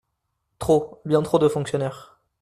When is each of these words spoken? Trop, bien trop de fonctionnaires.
Trop, 0.57 0.99
bien 1.05 1.21
trop 1.21 1.37
de 1.37 1.47
fonctionnaires. 1.47 2.19